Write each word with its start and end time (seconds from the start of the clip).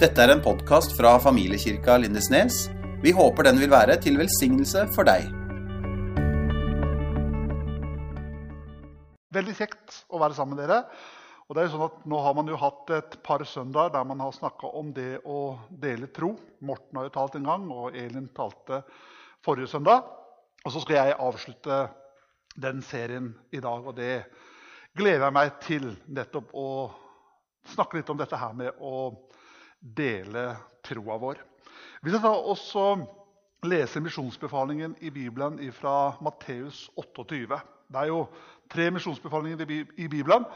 Dette 0.00 0.16
er 0.24 0.30
en 0.32 0.40
podkast 0.40 0.94
fra 0.96 1.10
familiekirka 1.20 1.98
Lindesnes. 2.00 2.70
Vi 3.02 3.10
håper 3.12 3.44
den 3.44 3.58
vil 3.60 3.68
være 3.68 3.98
til 4.00 4.14
velsignelse 4.16 4.86
for 4.94 5.04
deg. 5.04 5.26
Veldig 9.36 9.56
kjekt 9.58 9.98
å 10.08 10.22
være 10.22 10.38
sammen 10.38 10.56
med 10.56 10.64
dere. 10.64 10.78
Og 11.44 11.52
det 11.52 11.60
er 11.60 11.68
jo 11.68 11.74
sånn 11.74 11.84
at 11.90 12.00
Nå 12.08 12.22
har 12.24 12.38
man 12.38 12.48
jo 12.48 12.56
hatt 12.62 12.94
et 12.96 13.18
par 13.28 13.44
søndager 13.44 13.92
der 13.98 14.08
man 14.08 14.24
har 14.24 14.32
snakka 14.32 14.72
om 14.80 14.88
det 14.96 15.20
å 15.28 15.58
dele 15.68 16.08
tro. 16.16 16.32
Morten 16.64 16.96
har 16.96 17.10
jo 17.10 17.14
talt 17.18 17.36
en 17.36 17.52
gang, 17.52 17.68
og 17.68 17.92
Elin 17.92 18.32
talte 18.32 18.80
forrige 19.44 19.68
søndag. 19.74 20.08
Og 20.64 20.72
så 20.72 20.80
skal 20.80 20.96
jeg 20.96 21.20
avslutte 21.28 21.82
den 22.56 22.80
serien 22.80 23.34
i 23.52 23.60
dag, 23.60 23.84
og 23.84 24.00
det 24.00 24.22
gleder 24.96 25.28
jeg 25.28 25.36
meg 25.42 25.60
til. 25.68 25.90
Nettopp 26.08 26.56
å 26.56 26.70
snakke 27.76 28.00
litt 28.00 28.16
om 28.16 28.24
dette 28.24 28.40
her 28.40 28.56
med 28.56 28.80
å 28.80 29.10
dele 29.80 30.56
troa 30.84 31.18
vår. 31.20 31.40
Vi 32.02 32.12
skal 32.12 32.22
da 32.24 32.32
også 32.52 32.84
lese 33.68 34.00
misjonsbefalingen 34.00 34.96
i 35.00 35.10
Bibelen 35.10 35.60
fra 35.72 36.14
Matteus 36.24 36.88
28. 36.96 37.60
Det 37.90 37.98
er 37.98 38.08
jo 38.08 38.26
tre 38.70 38.90
misjonsbefalinger 38.94 39.64
i 39.98 40.08
Bibelen. 40.08 40.46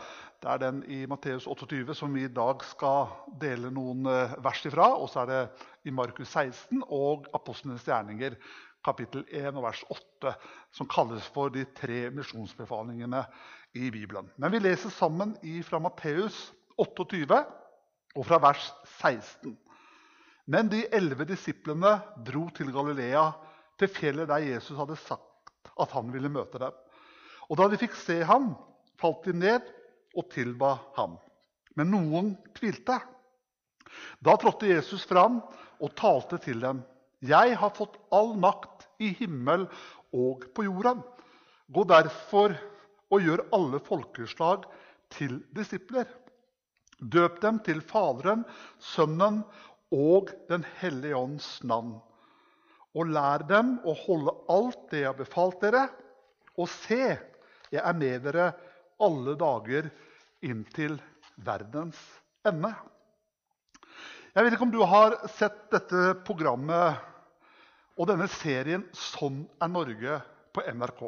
Det 0.43 0.51
er 0.51 0.61
den 0.63 0.83
i 0.89 1.07
Matteus 1.07 1.47
28 1.47 1.95
som 1.95 2.15
vi 2.15 2.25
i 2.25 2.33
dag 2.33 2.63
skal 2.65 3.11
dele 3.41 3.73
noen 3.75 4.07
vers 4.45 4.63
ifra. 4.65 4.93
Og 4.97 5.11
så 5.11 5.25
er 5.25 5.33
det 5.33 5.43
i 5.85 5.91
Markus 5.91 6.29
16 6.29 6.85
og 6.89 7.27
Apostlenes 7.35 7.85
gjerninger 7.85 8.39
kapittel 8.85 9.25
1 9.33 9.57
og 9.57 9.65
vers 9.65 9.81
8, 9.91 10.35
som 10.77 10.89
kalles 10.89 11.27
for 11.33 11.49
de 11.53 11.65
tre 11.77 12.11
misjonsbefalingene 12.13 13.25
i 13.75 13.91
Bibelen. 13.91 14.29
Men 14.37 14.53
vi 14.53 14.61
leser 14.61 14.93
sammen 14.93 15.35
fra 15.65 15.81
Matteus 15.81 16.53
28 16.79 17.41
og 18.15 18.27
fra 18.29 18.39
vers 18.43 18.71
16. 19.01 19.55
Men 20.47 20.69
de 20.71 20.85
elleve 20.93 21.27
disiplene 21.29 21.97
dro 22.27 22.47
til 22.55 22.73
Galilea, 22.75 23.31
til 23.81 23.91
fjellet 23.91 24.29
der 24.31 24.45
Jesus 24.45 24.77
hadde 24.79 24.99
sagt 25.01 25.71
at 25.81 25.95
han 25.97 26.13
ville 26.15 26.31
møte 26.31 26.61
dem. 26.63 26.75
Og 27.51 27.59
da 27.59 27.69
de 27.69 27.81
fikk 27.81 27.97
se 27.99 28.21
ham, 28.27 28.53
falt 29.01 29.27
de 29.27 29.35
ned 29.37 29.67
og 30.15 30.29
tilba 30.33 30.77
ham. 30.99 31.17
Men 31.75 31.91
noen 31.91 32.35
tvilte. 32.55 33.01
Da 34.23 34.37
trådte 34.39 34.71
Jesus 34.71 35.05
fram 35.09 35.41
og 35.83 35.97
talte 35.99 36.39
til 36.43 36.63
dem. 36.63 36.83
Jeg 37.25 37.57
har 37.59 37.75
fått 37.75 37.97
all 38.15 38.35
makt 38.39 38.87
i 39.03 39.11
himmel 39.19 39.67
og 40.15 40.45
på 40.55 40.67
jorden. 40.67 41.03
Gå 41.73 41.85
derfor 41.89 42.55
og 43.11 43.25
gjør 43.25 43.47
alle 43.57 43.81
folkeslag 43.83 44.67
til 45.15 45.41
disipler. 45.57 46.07
Døp 46.99 47.41
dem 47.43 47.59
til 47.67 47.81
Faderen, 47.85 48.45
Sønnen 48.79 49.43
og 49.95 50.33
Den 50.49 50.65
hellige 50.81 51.19
ånds 51.19 51.49
navn. 51.67 51.97
Og 52.95 53.11
lær 53.11 53.43
dem 53.49 53.77
å 53.83 53.95
holde 54.05 54.35
alt 54.53 54.91
det 54.93 55.03
jeg 55.03 55.11
har 55.11 55.19
befalt 55.19 55.61
dere. 55.65 55.89
Og 56.55 56.71
se, 56.71 57.17
jeg 57.75 57.83
er 57.83 57.99
med 57.99 58.23
dere 58.29 58.53
alle 59.03 59.35
dager 59.39 59.91
inntil 60.45 61.01
verdens 61.43 61.99
ende. 62.47 62.71
Jeg 64.35 64.45
vet 64.45 64.55
ikke 64.55 64.67
om 64.67 64.75
du 64.75 64.83
har 64.87 65.17
sett 65.35 65.67
dette 65.75 66.15
programmet 66.27 67.03
og 67.95 68.09
denne 68.11 68.27
serien 68.41 68.83
'Sånn 68.91 69.45
er 69.63 69.71
Norge' 69.71 70.23
på 70.55 70.63
NRK. 70.75 71.03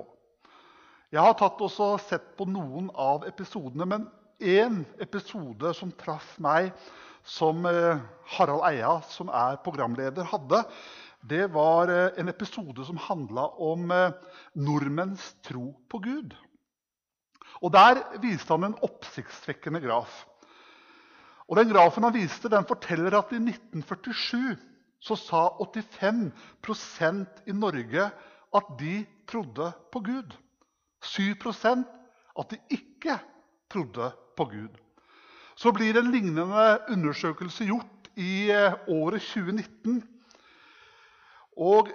Jeg 1.11 1.23
har 1.23 1.35
tatt 1.39 1.61
og 1.63 2.01
sett 2.03 2.37
på 2.39 2.47
noen 2.47 2.91
av 2.95 3.27
episodene, 3.27 3.87
men 3.87 4.07
én 4.41 4.85
episode 5.01 5.73
som 5.75 5.93
traff 5.93 6.37
meg, 6.43 6.73
som 7.27 7.65
Harald 7.67 8.65
Eia, 8.69 9.01
som 9.11 9.31
er 9.35 9.59
programleder, 9.65 10.27
hadde, 10.31 10.63
det 11.27 11.49
var 11.51 11.91
en 11.91 12.29
episode 12.31 12.85
som 12.87 13.01
handla 13.01 13.49
om 13.59 13.89
nordmenns 14.55 15.33
tro 15.43 15.73
på 15.91 15.99
Gud. 16.05 16.37
Og 17.65 17.73
Der 17.73 17.99
viste 18.23 18.53
han 18.53 18.69
en 18.69 18.79
oppsiktsvekkende 18.85 19.81
graf. 19.81 20.27
Og 21.49 21.57
Den 21.57 21.73
grafen 21.73 22.05
han 22.05 22.15
viste, 22.15 22.49
den 22.49 22.67
forteller 22.69 23.19
at 23.19 23.33
i 23.33 23.41
1947 23.43 24.57
så 25.01 25.17
sa 25.17 25.49
85% 25.59 27.43
i 27.47 27.53
Norge 27.53 28.11
at 28.55 28.71
de 28.79 29.07
trodde 29.27 29.73
på 29.93 30.01
Gud. 30.01 30.37
7% 31.03 31.85
at 32.39 32.51
de 32.51 32.59
ikke 32.71 33.19
trodde 33.71 34.11
på 34.11 34.26
Gud. 34.45 34.75
Så 35.57 35.73
blir 35.73 35.97
en 35.97 36.11
lignende 36.13 36.67
undersøkelse 36.93 37.65
gjort 37.65 38.11
i 38.17 38.51
året 38.53 39.25
2019. 39.25 40.03
Og 41.57 41.89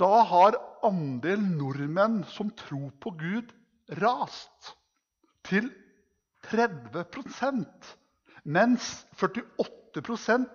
da 0.00 0.22
har 0.24 0.56
andelen 0.84 1.58
nordmenn 1.58 2.22
som 2.32 2.50
tror 2.56 2.88
på 3.00 3.12
Gud, 3.20 3.52
rast 4.00 4.72
til 5.44 5.68
30% 6.48 7.92
mens 8.44 9.04
48% 9.16 10.48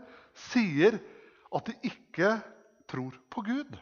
sier 0.50 0.98
at 1.56 1.70
de 1.70 1.76
ikke 1.90 2.36
tror 2.90 3.16
på 3.34 3.44
Gud. 3.46 3.78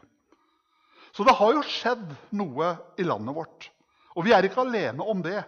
Så 1.12 1.24
det 1.24 1.36
har 1.36 1.54
jo 1.56 1.64
skjedd 1.66 2.12
noe 2.36 2.74
i 3.00 3.04
landet 3.06 3.36
vårt. 3.36 3.68
Og 4.16 4.24
vi 4.26 4.32
er 4.34 4.44
ikke 4.44 4.64
alene 4.64 5.04
om 5.04 5.20
det. 5.24 5.40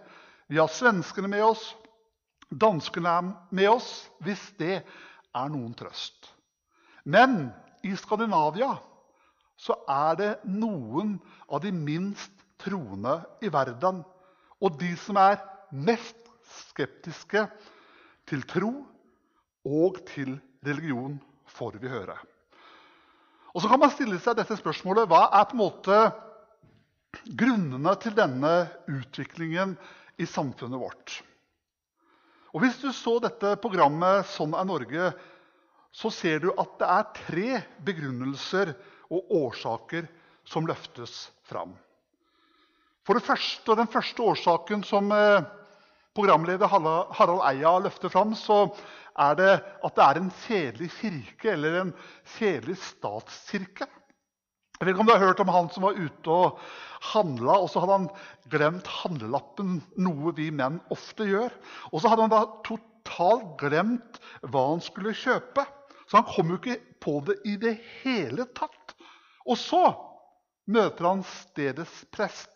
Vi 0.51 0.59
har 0.59 0.69
svenskene 0.71 1.29
med 1.31 1.43
oss, 1.45 1.63
danskene 2.51 3.15
er 3.17 3.31
med 3.49 3.69
oss, 3.71 3.89
hvis 4.23 4.43
det 4.59 4.81
er 4.81 5.51
noen 5.51 5.73
trøst. 5.77 6.29
Men 7.03 7.49
i 7.87 7.95
Skandinavia 7.97 8.75
så 9.61 9.77
er 9.89 10.17
det 10.19 10.31
noen 10.49 11.15
av 11.47 11.61
de 11.63 11.71
minst 11.73 12.33
troende 12.61 13.19
i 13.41 13.49
verden. 13.53 14.01
Og 14.61 14.77
de 14.81 14.91
som 14.99 15.17
er 15.21 15.39
mest 15.71 16.17
skeptiske 16.69 17.45
til 18.29 18.43
tro 18.49 18.71
og 19.65 20.01
til 20.09 20.35
religion, 20.65 21.19
får 21.51 21.77
vi 21.81 21.89
høre. 21.91 22.15
Og 23.53 23.61
Så 23.61 23.67
kan 23.67 23.79
man 23.79 23.91
stille 23.91 24.19
seg 24.23 24.37
dette 24.37 24.55
spørsmålet 24.55 25.09
hva 25.11 25.25
er 25.35 25.47
på 25.49 25.57
en 25.57 25.61
måte 25.61 25.97
grunnene 27.37 27.93
til 27.99 28.15
denne 28.15 28.53
utviklingen 28.87 29.75
i 30.17 30.25
samfunnet 30.25 30.79
vårt. 30.79 31.17
Og 32.51 32.65
Hvis 32.65 32.81
du 32.81 32.89
så 32.91 33.15
dette 33.23 33.53
programmet 33.63 34.25
'Sånn 34.27 34.55
er 34.59 34.65
Norge', 34.67 35.13
så 35.91 36.09
ser 36.11 36.39
du 36.39 36.51
at 36.51 36.73
det 36.79 36.87
er 36.87 37.13
tre 37.15 37.61
begrunnelser 37.83 38.73
og 39.11 39.31
årsaker 39.31 40.07
som 40.47 40.67
løftes 40.67 41.31
fram. 41.47 41.73
For 43.03 43.13
det 43.15 43.23
første, 43.23 43.71
og 43.71 43.77
Den 43.77 43.87
første 43.87 44.23
årsaken 44.23 44.83
som 44.83 45.11
programleder 46.15 46.67
Harald 46.67 47.43
Eia 47.47 47.79
løfter 47.79 48.09
fram, 48.09 48.35
så 48.35 48.75
er 49.17 49.35
det 49.35 49.51
at 49.83 49.95
det 49.95 50.03
er 50.03 50.19
en 50.19 50.31
kjedelig 50.45 50.91
kirke, 50.99 51.51
eller 51.51 51.81
en 51.81 51.93
kjedelig 52.37 52.77
statskirke. 52.77 53.87
Jeg 54.81 54.87
vet 54.87 54.95
ikke 54.95 55.03
om 55.03 55.09
du 55.11 55.13
har 55.13 55.21
hørt 55.21 55.41
om 55.43 55.49
han 55.53 55.67
som 55.69 55.83
var 55.85 55.93
ute 55.93 56.33
og 56.33 56.61
handla, 57.11 57.59
og 57.61 57.67
så 57.69 57.83
hadde 57.83 57.97
han 57.99 58.07
glemt 58.49 58.87
handlelappen, 58.89 59.75
noe 60.01 60.31
vi 60.33 60.47
menn 60.49 60.79
ofte 60.89 61.27
gjør. 61.29 61.53
Og 61.91 62.01
så 62.01 62.09
hadde 62.09 62.25
han 62.25 62.33
da 62.33 62.39
totalt 62.65 63.51
glemt 63.61 64.17
hva 64.41 64.63
han 64.71 64.81
skulle 64.81 65.13
kjøpe. 65.13 65.67
Så 66.09 66.17
han 66.17 66.25
kom 66.31 66.49
jo 66.49 66.57
ikke 66.57 66.79
på 66.97 67.13
det 67.27 67.35
i 67.45 67.53
det 67.61 67.75
hele 67.99 68.47
tatt. 68.57 68.95
Og 69.45 69.59
så 69.61 69.83
møter 70.73 71.11
han 71.11 71.21
stedets 71.29 72.01
prest, 72.09 72.49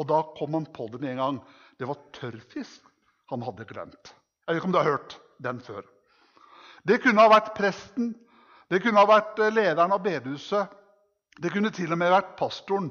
og 0.00 0.08
da 0.08 0.22
kom 0.40 0.56
han 0.56 0.70
på 0.72 0.88
det 0.94 1.02
med 1.04 1.12
en 1.12 1.22
gang. 1.26 1.42
Det 1.76 1.90
var 1.92 2.00
tørrfisk 2.16 2.88
han 3.34 3.44
hadde 3.44 3.68
glemt. 3.68 4.14
Jeg 4.46 4.54
vet 4.54 4.62
ikke 4.62 4.70
om 4.72 4.78
du 4.78 4.80
har 4.80 4.92
hørt 4.94 5.20
den 5.44 5.60
før. 5.60 5.84
Det 6.88 7.02
kunne 7.04 7.20
ha 7.20 7.36
vært 7.36 7.52
presten, 7.60 8.14
det 8.72 8.80
kunne 8.80 9.04
ha 9.04 9.12
vært 9.12 9.44
lederen 9.52 9.92
av 9.92 10.00
bedehuset. 10.08 10.72
Det 11.36 11.52
kunne 11.52 11.72
til 11.74 11.92
og 11.92 12.00
med 12.00 12.12
vært 12.12 12.36
pastoren 12.38 12.88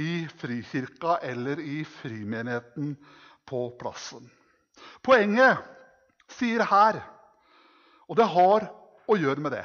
i 0.00 0.24
Frikirka 0.40 1.18
eller 1.22 1.60
i 1.60 1.82
Frimenigheten 1.86 2.94
på 3.46 3.66
plassen. 3.80 4.24
Poenget 5.04 5.60
sier 6.32 6.64
her, 6.66 6.98
og 8.08 8.16
det 8.18 8.26
har 8.32 8.66
å 9.08 9.16
gjøre 9.20 9.44
med 9.44 9.52
det 9.54 9.64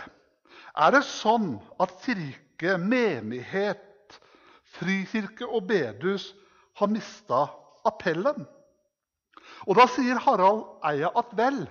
Er 0.80 0.92
det 0.94 1.02
sånn 1.08 1.56
at 1.82 1.96
kirke, 2.04 2.76
menighet, 2.78 4.20
frikirke 4.76 5.48
og 5.48 5.66
bedehus 5.72 6.30
har 6.80 6.92
mista 6.92 7.48
appellen? 7.88 8.46
Og 9.68 9.76
da 9.80 9.88
sier 9.92 10.20
Harald 10.24 10.66
Eia 10.88 11.10
at 11.20 11.32
vel, 11.36 11.64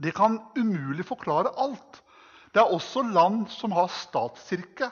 det 0.00 0.14
kan 0.16 0.38
umulig 0.56 1.04
forklare 1.08 1.52
alt. 1.60 2.00
Det 2.52 2.60
er 2.60 2.72
også 2.72 3.02
land 3.08 3.48
som 3.52 3.72
har 3.76 3.90
statskirke. 3.92 4.88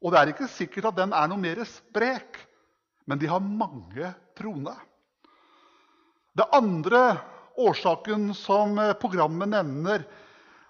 Og 0.00 0.12
det 0.12 0.20
er 0.20 0.32
ikke 0.32 0.48
sikkert 0.48 0.90
at 0.90 1.00
den 1.02 1.12
er 1.16 1.28
noe 1.28 1.40
mer 1.40 1.60
sprek, 1.68 2.38
men 3.06 3.20
de 3.20 3.28
har 3.28 3.42
mange 3.42 4.12
troende. 4.38 4.74
Det 6.36 6.46
andre 6.56 7.02
årsaken 7.60 8.30
som 8.38 8.78
programmet 9.02 9.50
nevner, 9.52 10.06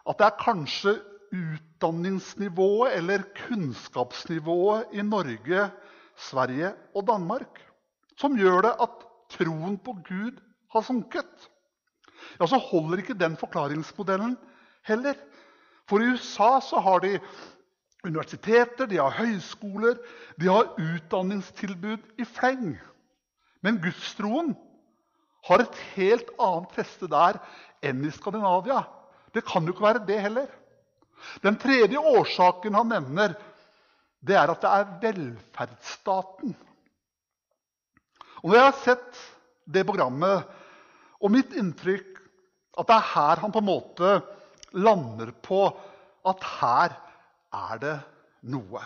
at 0.09 0.19
det 0.19 0.27
er 0.27 0.41
kanskje 0.41 0.97
utdanningsnivået 1.31 2.97
eller 2.99 3.29
kunnskapsnivået 3.45 4.97
i 4.99 5.05
Norge, 5.07 5.69
Sverige 6.21 6.73
og 6.97 7.07
Danmark 7.07 7.61
som 8.21 8.37
gjør 8.37 8.67
det 8.67 8.75
at 8.85 9.07
troen 9.37 9.79
på 9.81 9.95
Gud 10.05 10.41
har 10.75 10.85
sunket. 10.85 11.49
Ja, 12.41 12.47
Så 12.47 12.59
holder 12.59 13.01
ikke 13.01 13.19
den 13.19 13.37
forklaringsmodellen 13.41 14.37
heller. 14.87 15.15
For 15.89 16.01
i 16.01 16.13
USA 16.13 16.61
så 16.61 16.81
har 16.85 17.01
de 17.01 17.19
universiteter, 18.07 18.89
de 18.89 18.99
har 19.01 19.17
høyskoler, 19.19 19.99
de 20.41 20.49
har 20.49 20.73
utdanningstilbud 20.81 22.21
i 22.21 22.27
fleng. 22.29 22.75
Men 23.65 23.81
gudstroen 23.83 24.55
har 25.49 25.65
et 25.65 25.83
helt 25.97 26.33
annet 26.41 26.73
feste 26.77 27.09
der 27.11 27.41
enn 27.85 28.03
i 28.05 28.13
Skandinavia. 28.15 28.83
Det 29.35 29.45
kan 29.47 29.65
jo 29.65 29.75
ikke 29.75 29.87
være 29.87 30.05
det 30.09 30.21
heller. 30.25 30.49
Den 31.45 31.59
tredje 31.61 32.01
årsaken 32.01 32.77
han 32.77 32.89
nevner, 32.93 33.37
det 34.21 34.37
er 34.37 34.53
at 34.53 34.65
det 34.65 34.71
er 34.71 34.95
velferdsstaten. 35.05 36.57
Og 38.41 38.49
Når 38.49 38.57
jeg 38.57 38.65
har 38.65 38.81
sett 38.85 39.21
det 39.69 39.85
programmet, 39.87 40.49
og 41.21 41.33
mitt 41.33 41.53
inntrykk 41.53 42.17
at 42.81 42.89
det 42.89 42.97
er 42.97 43.09
her 43.13 43.43
han 43.43 43.53
på 43.53 43.61
en 43.61 43.69
måte 43.69 44.13
lander 44.73 45.33
på 45.45 45.67
at 46.31 46.45
her 46.61 46.97
er 47.55 47.83
det 47.83 47.97
noe. 48.51 48.83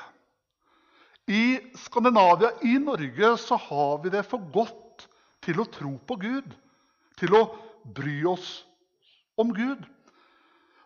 I 1.31 1.61
Skandinavia, 1.81 2.51
i 2.63 2.77
Norge, 2.79 3.37
så 3.41 3.57
har 3.57 4.03
vi 4.03 4.13
det 4.13 4.25
for 4.29 4.45
godt 4.53 5.07
til 5.45 5.61
å 5.61 5.69
tro 5.73 5.95
på 6.05 6.19
Gud. 6.21 6.51
Til 7.17 7.37
å 7.37 7.45
bry 7.97 8.19
oss 8.29 8.65
om 9.41 9.53
Gud. 9.55 9.81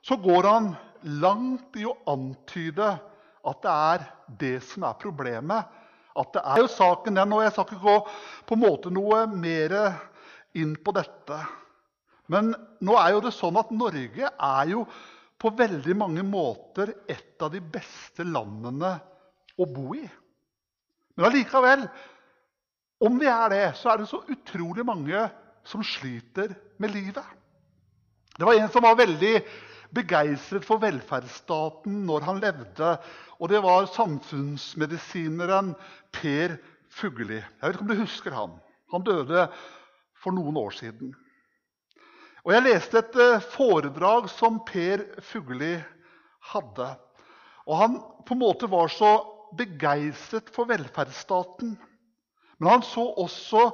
Så 0.02 0.18
går 0.22 0.46
han 0.46 0.70
langt 1.22 1.76
i 1.78 1.86
å 1.88 1.96
antyde 2.10 2.92
at 3.48 3.64
det 3.64 3.74
er 3.74 4.06
det 4.40 4.56
som 4.68 4.86
er 4.88 4.98
problemet. 5.00 5.66
At 6.18 6.32
det 6.34 6.42
er 6.42 6.62
jo 6.62 6.70
saken 6.70 7.18
den, 7.18 7.32
og 7.34 7.42
Jeg 7.44 7.54
skal 7.54 7.66
ikke 7.66 7.82
gå 7.82 7.98
på 8.46 8.56
en 8.56 8.62
måte 8.62 8.92
noe 8.94 9.24
mer 9.30 9.74
inn 10.58 10.74
på 10.82 10.94
dette. 10.96 11.38
Men 12.28 12.52
nå 12.84 12.96
er 13.00 13.14
jo 13.14 13.22
det 13.24 13.34
sånn 13.36 13.58
at 13.60 13.70
Norge 13.72 14.28
er 14.30 14.72
jo 14.72 14.84
på 15.38 15.52
veldig 15.54 15.94
mange 15.98 16.24
måter 16.26 16.92
et 17.10 17.42
av 17.42 17.52
de 17.52 17.60
beste 17.62 18.26
landene 18.26 18.96
å 19.58 19.66
bo 19.70 19.94
i. 19.94 20.04
Men 21.18 21.28
allikevel, 21.28 21.84
om 23.06 23.18
vi 23.20 23.28
er 23.30 23.52
det, 23.54 23.64
så 23.78 23.92
er 23.92 24.00
det 24.00 24.10
så 24.10 24.22
utrolig 24.30 24.84
mange 24.86 25.24
som 25.66 25.84
sliter 25.86 26.54
med 26.82 26.94
livet. 26.94 27.24
Det 28.38 28.46
var 28.46 28.58
en 28.58 28.70
som 28.70 28.84
var 28.86 28.98
veldig 28.98 29.34
begeistret 29.94 30.66
for 30.66 30.82
velferdsstaten 30.82 32.02
når 32.06 32.26
han 32.26 32.42
levde. 32.42 32.92
Og 33.38 33.50
det 33.50 33.62
var 33.64 33.88
samfunnsmedisineren 33.94 35.72
Per 36.14 36.58
Fugelli. 36.98 37.40
Jeg 37.40 37.62
vet 37.62 37.76
ikke 37.76 37.86
om 37.86 37.92
du 37.92 38.02
husker 38.02 38.36
han. 38.36 38.58
Han 38.94 39.06
døde 39.06 39.48
for 40.22 40.34
noen 40.34 40.58
år 40.60 40.74
siden. 40.76 41.12
Og 42.48 42.54
Jeg 42.54 42.64
leste 42.64 42.96
et 43.02 43.16
eh, 43.20 43.42
foredrag 43.52 44.30
som 44.32 44.62
Per 44.64 45.02
Fugelli 45.20 45.74
hadde. 46.48 46.86
Og 47.68 47.74
Han 47.76 47.98
på 48.24 48.32
en 48.32 48.40
måte 48.40 48.70
var 48.72 48.88
så 48.88 49.10
begeistret 49.58 50.48
for 50.54 50.64
velferdsstaten. 50.70 51.74
Men 52.56 52.70
han 52.70 52.84
så 52.88 53.04
også 53.20 53.66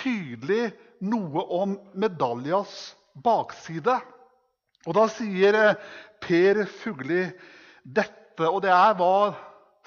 tydelig 0.00 0.70
noe 1.04 1.44
om 1.58 1.74
medaljas 1.92 2.94
bakside. 3.20 3.98
Og 4.88 4.96
da 4.96 5.04
sier 5.12 5.58
eh, 5.60 5.82
Per 6.24 6.62
Fugli 6.78 7.26
dette, 7.84 8.48
og 8.48 8.62
det 8.64 8.72
er 8.72 8.96
hva 8.96 9.34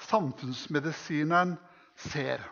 samfunnsmedisineren 0.06 1.56
ser. 1.98 2.46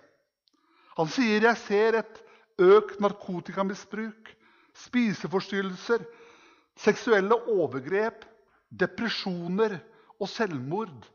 Han 0.99 1.07
sier 1.07 1.47
jeg 1.53 1.63
ser 1.63 2.01
et 2.03 2.21
økt 2.59 2.99
narkotikamisbruk, 2.99 4.35
spiseforstyrrelser, 4.79 6.05
seksuelle 6.79 7.37
overgrep, 7.51 8.25
depresjoner 8.71 9.79
og 10.21 10.29
selvmord, 10.31 11.09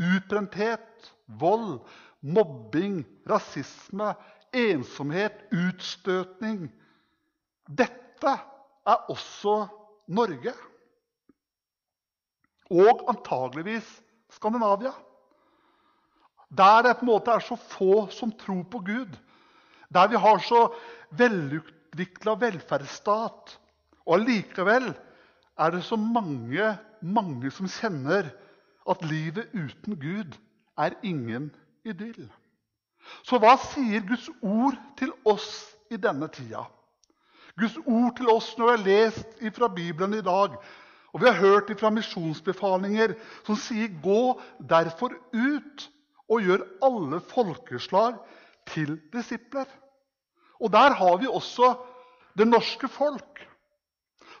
utbrenthet, 0.00 1.12
vold, 1.26 1.80
mobbing, 2.22 3.02
rasisme, 3.28 4.12
ensomhet, 4.52 5.44
utstøtning. 5.52 6.68
Dette 7.68 8.36
er 8.86 9.10
også 9.12 9.66
Norge 10.12 10.54
og 12.72 13.04
antageligvis 13.12 13.88
Skandinavia. 14.32 14.92
Der 16.52 16.82
det 16.84 16.96
på 16.98 17.06
en 17.06 17.12
måte 17.12 17.32
er 17.32 17.44
så 17.44 17.56
få 17.56 18.06
som 18.12 18.32
tror 18.36 18.62
på 18.70 18.80
Gud. 18.84 19.12
Der 19.92 20.08
vi 20.08 20.16
har 20.20 20.38
så 20.44 20.66
velutvikla 21.92 22.34
velferdsstat. 22.40 23.58
Og 24.06 24.14
allikevel 24.18 24.92
er 25.58 25.70
det 25.70 25.84
så 25.84 25.96
mange, 25.96 26.78
mange 27.02 27.50
som 27.50 27.68
kjenner 27.68 28.30
at 28.88 29.02
livet 29.04 29.48
uten 29.54 29.96
Gud 30.00 30.36
er 30.78 30.96
ingen 31.02 31.52
idyll. 31.84 32.30
Så 33.22 33.38
hva 33.38 33.56
sier 33.58 34.02
Guds 34.06 34.28
ord 34.42 34.78
til 34.96 35.12
oss 35.24 35.76
i 35.90 35.96
denne 35.96 36.28
tida? 36.28 36.64
Guds 37.58 37.76
ord 37.84 38.16
til 38.16 38.30
oss 38.30 38.54
når 38.56 38.66
vi 38.66 38.72
har 38.72 38.86
lest 38.86 39.56
fra 39.56 39.68
Bibelen 39.68 40.14
i 40.14 40.24
dag, 40.24 40.56
og 41.12 41.20
vi 41.20 41.28
har 41.28 41.36
hørt 41.36 41.70
fra 41.78 41.90
misjonsbefalinger 41.90 43.14
som 43.44 43.56
sier 43.56 43.88
'gå 43.88 44.40
derfor 44.68 45.12
ut 45.32 45.90
og 46.28 46.40
gjør 46.40 46.64
alle 46.82 47.20
folkeslag 47.20 48.16
til 48.66 49.00
disipler'. 49.12 49.81
Og 50.62 50.70
der 50.72 50.94
har 50.94 51.18
vi 51.18 51.26
også 51.26 51.74
det 52.38 52.46
norske 52.48 52.88
folk. 52.88 53.42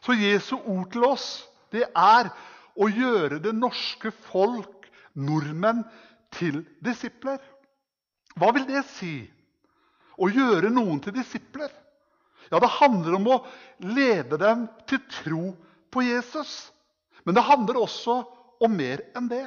Så 0.02 0.14
Jesu 0.18 0.56
ord 0.56 0.88
til 0.92 1.04
oss 1.06 1.26
det 1.72 1.84
er 1.88 2.30
å 2.76 2.88
gjøre 2.88 3.40
det 3.42 3.52
norske 3.56 4.12
folk, 4.28 4.88
nordmenn, 5.14 5.82
til 6.32 6.62
disipler. 6.80 7.40
Hva 8.40 8.48
vil 8.56 8.64
det 8.68 8.84
si? 8.94 9.26
Å 10.16 10.28
gjøre 10.32 10.70
noen 10.72 11.00
til 11.04 11.12
disipler? 11.16 11.68
Ja, 12.48 12.60
det 12.60 12.70
handler 12.78 13.16
om 13.18 13.28
å 13.32 13.40
lede 13.84 14.38
dem 14.40 14.66
til 14.88 15.02
tro 15.12 15.42
på 15.92 16.04
Jesus. 16.04 16.70
Men 17.24 17.36
det 17.36 17.44
handler 17.44 17.82
også 17.82 18.22
om 18.64 18.72
mer 18.76 19.04
enn 19.16 19.28
det. 19.28 19.46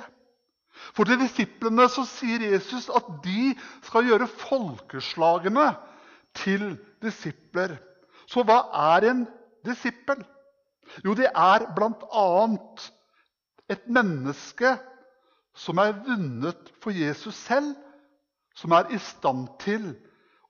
For 0.93 1.07
til 1.07 1.19
disiplene 1.21 1.87
så 1.91 2.03
sier 2.09 2.43
Jesus 2.43 2.89
at 2.93 3.07
de 3.23 3.53
skal 3.87 4.09
gjøre 4.09 4.29
folkeslagene 4.45 5.69
til 6.35 6.75
disipler. 7.03 7.77
Så 8.29 8.43
hva 8.45 8.61
er 8.95 9.09
en 9.11 9.25
disippel? 9.65 10.23
Jo, 11.05 11.15
det 11.17 11.29
er 11.31 11.65
bl.a. 11.75 12.25
et 13.71 13.87
menneske 13.89 14.75
som 15.55 15.79
er 15.81 15.95
vunnet 16.05 16.71
for 16.83 16.93
Jesus 16.95 17.35
selv, 17.47 17.73
som 18.55 18.75
er 18.75 18.91
i 18.93 18.99
stand 19.01 19.47
til 19.63 19.89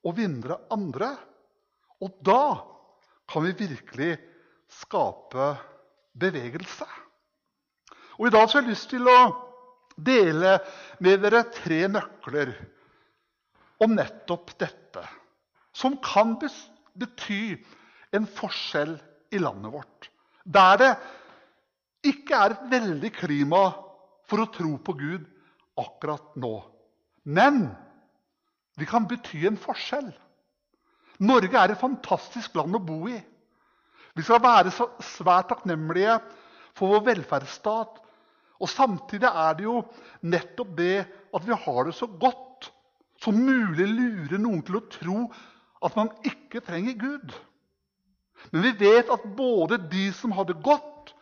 å 0.06 0.14
vinne 0.16 0.58
andre. 0.74 1.14
Og 2.04 2.18
da 2.26 2.58
kan 3.32 3.46
vi 3.46 3.56
virkelig 3.66 4.16
skape 4.82 5.54
bevegelse. 6.20 6.88
Og 8.20 8.28
I 8.28 8.34
dag 8.34 8.48
så 8.48 8.60
har 8.60 8.66
jeg 8.66 8.74
lyst 8.74 8.90
til 8.92 9.08
å 9.10 9.20
dele 9.96 10.58
med 11.04 11.24
dere 11.24 11.46
tre 11.56 11.86
nøkler 11.92 12.54
om 13.84 13.96
nettopp 13.96 14.54
dette. 14.60 15.04
Som 15.76 15.98
kan 16.04 16.36
bety 16.40 17.58
en 18.16 18.28
forskjell 18.38 18.96
i 19.36 19.42
landet 19.42 19.74
vårt. 19.74 20.10
Der 20.46 20.78
det 20.80 20.92
ikke 22.06 22.38
er 22.38 22.54
et 22.54 22.68
veldig 22.72 23.12
klima 23.18 23.64
for 24.30 24.44
å 24.44 24.52
tro 24.54 24.76
på 24.78 24.96
Gud 24.98 25.26
akkurat 25.82 26.38
nå. 26.40 26.54
Men 27.26 27.66
vi 28.80 28.88
kan 28.88 29.08
bety 29.10 29.44
en 29.50 29.60
forskjell. 29.60 30.12
Norge 31.26 31.60
er 31.60 31.74
et 31.74 31.82
fantastisk 31.82 32.56
land 32.60 32.76
å 32.78 32.84
bo 32.84 33.06
i. 33.10 33.18
Vi 34.16 34.24
skal 34.24 34.44
være 34.44 34.72
svært 35.04 35.50
takknemlige 35.52 36.20
for 36.76 36.94
vår 36.94 37.06
velferdsstat. 37.10 38.00
Og 38.64 38.72
samtidig 38.72 39.28
er 39.28 39.58
det 39.58 39.66
jo 39.68 39.82
nettopp 40.24 40.72
det 40.78 41.02
at 41.36 41.44
vi 41.48 41.58
har 41.66 41.88
det 41.88 41.96
så 41.98 42.08
godt 42.08 42.70
som 43.24 43.36
mulig 43.36 43.88
lurer 43.90 44.40
noen 44.40 44.64
til 44.64 44.80
å 44.80 44.86
tro 44.92 45.18
at 45.86 45.96
man 45.98 46.10
ikke 46.26 46.64
trenger 46.66 46.98
Gud. 47.00 47.34
Men 48.52 48.66
vi 48.66 48.74
vet 48.80 49.10
at 49.12 49.26
både 49.38 49.80
de 49.92 50.08
som 50.14 50.34
har 50.36 50.48
det 50.50 50.58
godt, 50.64 51.14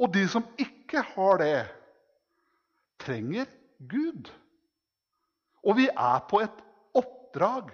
og 0.00 0.12
de 0.14 0.24
som 0.28 0.46
ikke 0.58 1.02
har 1.14 1.40
det, 1.40 1.60
trenger 3.00 3.48
Gud. 3.88 4.30
Og 5.64 5.76
vi 5.76 5.88
er 5.88 6.22
på 6.28 6.40
et 6.44 6.62
oppdrag 6.96 7.70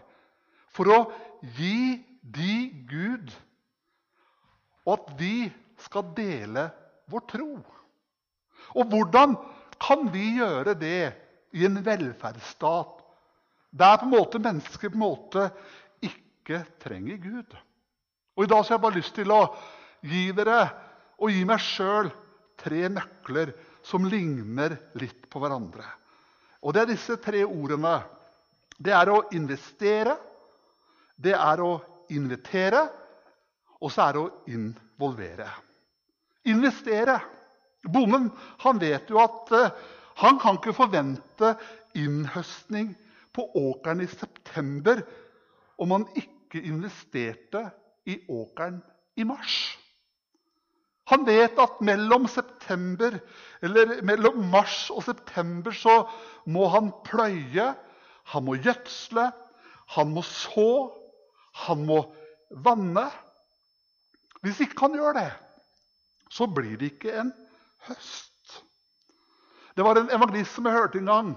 for 0.74 0.90
å 0.92 0.98
gi 1.56 2.02
de 2.20 2.56
Gud, 2.90 3.30
og 4.86 4.98
at 4.98 5.14
vi 5.18 5.48
skal 5.82 6.10
dele 6.16 6.68
vår 7.10 7.24
tro. 7.30 7.50
Og 8.74 8.90
hvordan 8.90 9.36
kan 9.82 10.08
vi 10.12 10.36
gjøre 10.40 10.74
det 10.78 11.12
i 11.56 11.64
en 11.66 11.78
velferdsstat 11.84 13.02
der 13.76 13.98
på 14.00 14.06
en 14.06 14.14
måte 14.14 14.40
mennesker 14.42 14.90
på 14.90 14.96
en 14.96 15.02
måte 15.02 15.48
ikke 16.46 16.62
trenger 16.78 17.18
Gud? 17.18 17.56
Og 18.36 18.44
I 18.44 18.50
dag 18.50 18.62
så 18.62 18.72
har 18.72 18.78
jeg 18.78 18.84
bare 18.84 18.98
lyst 19.00 19.14
til 19.16 19.32
å 19.34 19.40
gi 20.06 20.28
dere 20.36 20.60
og 21.18 21.32
gi 21.32 21.42
meg 21.48 21.62
sjøl 21.64 22.10
tre 22.60 22.86
nøkler 22.92 23.50
som 23.86 24.06
ligner 24.06 24.76
litt 25.00 25.26
på 25.30 25.42
hverandre. 25.42 25.84
Og 26.62 26.74
det 26.74 26.84
er 26.84 26.92
disse 26.92 27.16
tre 27.22 27.42
ordene. 27.46 27.98
Det 28.78 28.94
er 28.94 29.10
å 29.10 29.24
investere, 29.34 30.14
det 31.16 31.34
er 31.34 31.62
å 31.64 31.72
invitere, 32.12 32.84
og 33.80 33.90
så 33.92 34.06
er 34.06 34.16
det 34.16 34.22
å 34.22 34.52
involvere. 34.52 35.48
Investere. 36.46 37.18
Bonden 37.86 38.30
han 38.62 38.80
vet 38.82 39.10
jo 39.10 39.18
at 39.22 39.52
uh, 39.54 39.74
han 40.22 40.38
kan 40.42 40.58
ikke 40.58 40.74
forvente 40.76 41.54
innhøstning 41.98 42.94
på 43.36 43.44
åkeren 43.58 44.02
i 44.02 44.08
september 44.10 45.02
om 45.76 45.92
han 45.94 46.06
ikke 46.16 46.35
investerte 46.64 47.70
i 48.06 48.20
åkeren 48.28 48.80
i 49.16 49.24
mars. 49.24 49.78
Han 51.06 51.26
vet 51.26 51.58
at 51.62 51.80
mellom, 51.86 52.26
mellom 54.02 54.46
mars 54.50 54.78
og 54.90 55.04
september 55.06 55.74
så 55.74 56.00
må 56.50 56.66
han 56.72 56.90
pløye, 57.06 57.68
han 58.32 58.44
må 58.46 58.56
gjødsle, 58.58 59.28
han 59.94 60.10
må 60.10 60.24
så, 60.26 60.90
han 61.66 61.84
må 61.86 62.00
vanne. 62.50 63.06
Hvis 64.42 64.64
ikke 64.66 64.88
han 64.88 64.98
gjør 64.98 65.14
det, 65.20 65.30
så 66.30 66.48
blir 66.50 66.74
det 66.78 66.96
ikke 66.96 67.14
en 67.20 67.30
høst. 67.86 68.58
Det 69.76 69.84
var 69.84 70.00
en 70.00 70.10
evangelist 70.10 70.56
som 70.56 70.66
jeg 70.66 70.74
hørte 70.74 70.98
en 70.98 71.12
gang. 71.12 71.32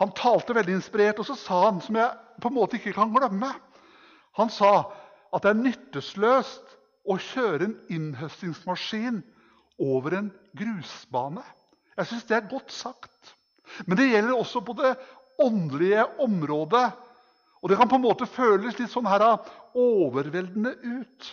Han 0.00 0.12
talte 0.16 0.54
veldig 0.56 0.76
inspirert, 0.76 1.18
og 1.20 1.28
så 1.28 1.36
sa 1.38 1.64
han, 1.70 1.80
som 1.84 1.96
jeg 1.96 2.40
på 2.40 2.48
en 2.48 2.56
måte 2.56 2.76
ikke 2.76 2.94
kan 2.96 3.12
glemme 3.14 3.52
Han 4.38 4.50
sa 4.52 4.72
at 5.30 5.44
det 5.44 5.52
er 5.52 5.62
nyttesløst 5.64 6.76
å 7.10 7.16
kjøre 7.30 7.66
en 7.66 7.76
innhøstingsmaskin 7.92 9.22
over 9.80 10.16
en 10.18 10.30
grusbane. 10.56 11.44
Jeg 11.96 12.10
syns 12.10 12.26
det 12.28 12.36
er 12.38 12.50
godt 12.50 12.72
sagt. 12.74 13.34
Men 13.86 13.98
det 13.98 14.10
gjelder 14.10 14.36
også 14.36 14.62
på 14.66 14.76
det 14.78 14.94
åndelige 15.40 16.04
området. 16.22 16.86
Og 17.60 17.70
det 17.70 17.76
kan 17.76 17.90
på 17.90 17.98
en 17.98 18.06
måte 18.06 18.28
føles 18.30 18.78
litt 18.80 18.92
sånn 18.92 19.08
her 19.08 19.24
overveldende 19.76 20.74
ut. 20.80 21.30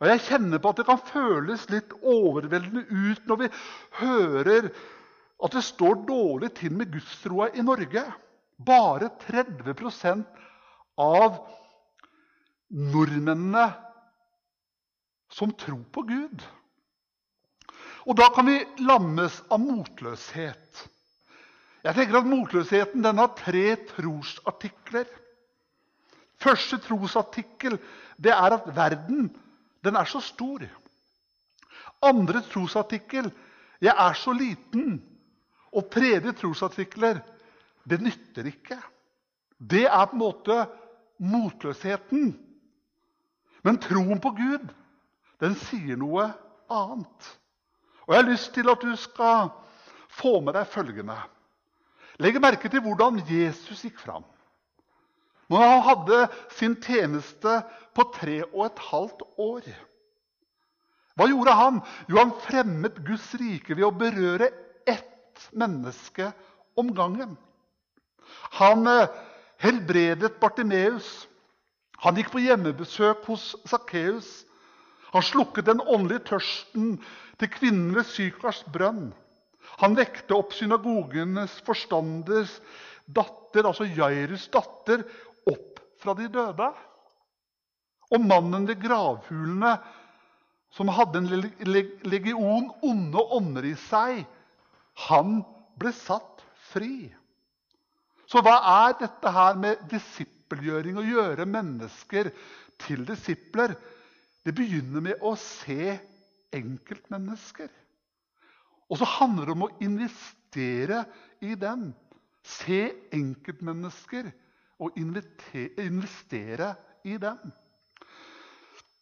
Og 0.00 0.08
Jeg 0.08 0.24
kjenner 0.30 0.60
på 0.60 0.70
at 0.72 0.80
det 0.80 0.88
kan 0.88 1.00
føles 1.10 1.66
litt 1.72 1.92
overveldende 2.00 2.86
ut 2.88 3.26
når 3.28 3.40
vi 3.42 3.48
hører 4.00 4.70
at 5.40 5.56
det 5.56 5.64
står 5.64 6.02
dårlig 6.08 6.52
til 6.56 6.72
med 6.76 6.92
gudstroa 6.92 7.50
i 7.52 7.64
Norge. 7.64 8.04
Bare 8.60 9.10
30% 9.26 10.24
av 11.00 11.36
nordmennene 12.70 13.66
som 15.30 15.52
tror 15.58 15.82
på 15.92 16.02
Gud. 16.08 16.42
Og 18.08 18.16
da 18.16 18.30
kan 18.34 18.48
vi 18.48 18.58
lammes 18.82 19.42
av 19.52 19.60
motløshet. 19.62 20.86
Jeg 21.80 21.96
tenker 21.96 22.18
at 22.18 22.28
Motløsheten 22.28 23.04
den 23.04 23.20
har 23.20 23.32
tre 23.38 23.64
trosartikler. 23.88 25.06
Første 26.40 26.80
trosartikkel 26.84 27.78
det 28.20 28.32
er 28.34 28.56
at 28.56 28.68
verden 28.76 29.30
den 29.84 29.96
er 29.96 30.08
så 30.08 30.20
stor. 30.24 30.64
Andre 32.04 32.42
trosartikkel 32.52 33.30
jeg 33.80 33.94
er 33.96 34.18
så 34.18 34.34
liten. 34.36 34.98
Og 35.72 35.88
tredje 35.92 36.34
trosartikler 36.36 37.22
det 37.88 38.00
nytter 38.02 38.48
ikke. 38.50 38.76
Det 39.56 39.86
er 39.86 40.06
på 40.10 40.16
en 40.16 40.24
måte 40.24 40.56
motløsheten. 41.20 42.32
Men 43.66 43.80
troen 43.82 44.20
på 44.22 44.32
Gud 44.36 44.70
den 45.40 45.56
sier 45.56 45.98
noe 46.00 46.28
annet. 46.70 47.28
Og 48.06 48.14
Jeg 48.14 48.22
har 48.22 48.30
lyst 48.30 48.52
til 48.56 48.70
at 48.72 48.82
du 48.82 48.92
skal 48.98 49.52
få 50.20 50.40
med 50.44 50.56
deg 50.56 50.68
følgende. 50.68 51.16
Legg 52.20 52.40
merke 52.42 52.68
til 52.68 52.82
hvordan 52.84 53.22
Jesus 53.28 53.84
gikk 53.86 54.00
fram. 54.02 54.24
Når 55.50 55.62
han 55.64 55.80
hadde 55.86 56.18
sin 56.54 56.76
tjeneste 56.82 57.60
på 57.96 58.06
tre 58.14 58.42
og 58.52 58.66
et 58.68 58.82
halvt 58.90 59.22
år. 59.40 59.70
Hva 61.18 61.26
gjorde 61.28 61.54
han? 61.56 61.80
Jo, 62.08 62.20
han 62.20 62.34
fremmet 62.44 63.00
Guds 63.06 63.32
rike 63.40 63.74
ved 63.74 63.86
å 63.88 63.94
berøre 63.94 64.50
ett 64.88 65.48
menneske 65.52 66.30
om 66.78 66.92
gangen. 66.94 67.34
Han 68.60 68.86
eh, 68.88 69.10
helbredet 69.60 70.38
Bartimeus. 70.40 71.28
Han 72.00 72.16
gikk 72.16 72.30
på 72.32 72.40
hjemmebesøk 72.40 73.26
hos 73.28 73.50
Sakkeus. 73.68 74.28
Han 75.12 75.24
slukket 75.26 75.68
den 75.68 75.82
åndelige 75.82 76.24
tørsten 76.30 76.94
til 77.40 77.50
kvinnen 77.52 77.92
ved 77.96 78.08
Sykars 78.08 78.62
brønn. 78.72 79.10
Han 79.82 79.96
vekte 79.98 80.36
opp 80.36 80.54
synagogenes 80.56 81.58
forstanders 81.66 82.52
datter, 83.10 83.66
altså 83.66 83.88
Jairus' 83.88 84.48
datter, 84.52 85.04
opp 85.50 85.80
fra 86.00 86.14
de 86.16 86.28
døde. 86.32 86.68
Og 88.10 88.24
mannen 88.24 88.66
ved 88.68 88.80
gravhulene, 88.82 89.76
som 90.70 90.90
hadde 90.94 91.20
en 91.20 91.48
legion 92.06 92.68
onde 92.86 93.24
ånder 93.36 93.66
i 93.72 93.76
seg, 93.88 94.22
han 95.08 95.40
ble 95.80 95.92
satt 95.96 96.44
fri. 96.70 97.10
Så 98.30 98.42
hva 98.46 98.56
er 98.86 98.98
dette 99.00 99.32
her 99.34 99.56
med 99.58 99.82
disippelgjøring? 100.50 100.98
Å 100.98 101.06
gjøre 101.06 101.46
mennesker 101.46 102.30
til 102.80 103.04
disipler? 103.06 103.74
Det 104.44 104.54
begynner 104.56 105.00
med 105.04 105.22
å 105.22 105.34
se 105.38 105.98
enkeltmennesker. 106.52 107.70
Og 108.90 108.98
så 108.98 109.06
handler 109.06 109.46
det 109.46 109.54
om 109.54 109.66
å 109.68 109.74
investere 109.84 111.04
i 111.40 111.54
dem. 111.54 111.92
Se 112.42 112.90
enkeltmennesker 113.12 114.30
og 114.80 114.96
investere 114.98 116.74
i 117.04 117.18
dem. 117.20 117.52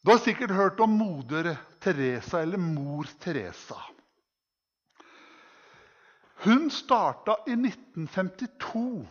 Du 0.03 0.13
har 0.13 0.21
sikkert 0.23 0.55
hørt 0.55 0.81
om 0.81 0.97
moder 0.99 1.55
Teresa 1.83 2.43
eller 2.43 2.59
mor 2.59 3.09
Teresa. 3.21 3.79
Hun 6.45 6.69
starta 6.71 7.41
i 7.51 7.57
1952 7.57 9.07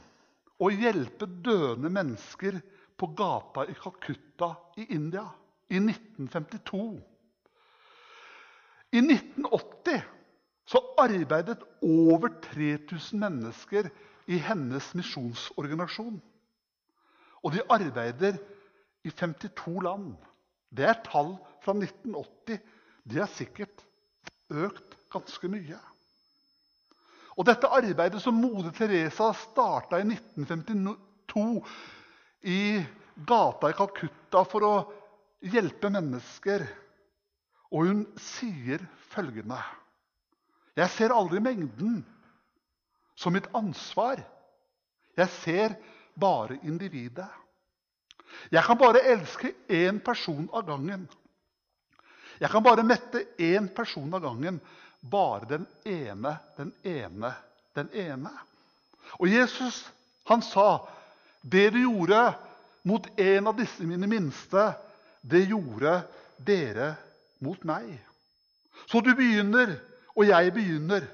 å 0.57 0.69
hjelpe 0.73 1.27
døende 1.45 1.89
mennesker 1.93 2.57
på 2.97 3.09
gata 3.17 3.65
i 3.69 3.75
Calcutta 3.77 4.53
i 4.81 4.87
India 4.95 5.25
i 5.69 5.79
1952. 5.81 6.85
I 8.97 9.01
1980 9.03 10.05
så 10.67 10.81
arbeidet 10.99 11.61
over 11.85 12.31
3000 12.43 13.19
mennesker 13.21 13.89
i 14.27 14.39
hennes 14.43 14.89
misjonsorganisasjon. 14.97 16.17
Og 17.45 17.53
de 17.53 17.63
arbeider 17.71 18.39
i 19.07 19.11
52 19.11 19.77
land. 19.85 20.15
Det 20.73 20.87
er 20.89 20.99
tall 21.05 21.37
fra 21.63 21.75
1980. 21.77 22.59
De 23.07 23.21
har 23.21 23.31
sikkert 23.31 23.85
økt 24.51 24.97
ganske 25.13 25.51
mye. 25.51 25.79
Og 27.37 27.45
dette 27.45 27.69
arbeidet 27.69 28.21
som 28.23 28.37
Mode 28.41 28.71
Teresa 28.73 29.29
starta 29.37 29.99
i 30.01 30.07
1952 30.09 31.43
i 32.49 32.61
gata 33.27 33.69
i 33.69 33.77
Calcutta 33.77 34.41
for 34.49 34.65
å 34.65 34.75
hjelpe 35.45 35.91
mennesker. 35.93 36.65
Og 37.69 37.89
hun 37.89 38.05
sier 38.21 38.81
følgende 39.11 39.59
Jeg 40.77 40.89
ser 40.93 41.13
aldri 41.13 41.41
mengden 41.43 41.99
som 43.17 43.33
mitt 43.33 43.49
ansvar. 43.57 44.21
Jeg 45.17 45.29
ser 45.41 45.77
bare 46.17 46.57
individet. 46.63 47.29
Jeg 48.53 48.63
kan 48.65 48.77
bare 48.77 49.01
elske 49.13 49.53
én 49.69 50.01
person 50.03 50.49
av 50.53 50.65
gangen. 50.67 51.07
Jeg 52.37 52.49
kan 52.53 52.63
bare 52.63 52.85
mette 52.85 53.23
én 53.41 53.69
person 53.73 54.13
av 54.13 54.21
gangen. 54.21 54.59
Bare 55.01 55.45
den 55.49 55.67
ene, 55.85 56.37
den 56.57 56.73
ene, 56.83 57.33
den 57.75 57.89
ene. 57.93 58.31
Og 59.19 59.29
Jesus 59.31 59.85
han 60.27 60.41
sa, 60.41 60.87
'Det 61.41 61.73
du 61.73 61.79
gjorde 61.79 62.33
mot 62.83 63.07
en 63.19 63.47
av 63.47 63.55
disse 63.57 63.83
mine 63.83 64.07
minste' 64.07 64.73
det 65.21 65.47
gjorde 65.49 66.01
dere 66.37 66.95
mot 67.39 67.63
meg. 67.63 67.97
Så 68.87 69.01
du 69.01 69.13
begynner, 69.15 69.75
og 70.15 70.27
jeg 70.27 70.53
begynner. 70.53 71.07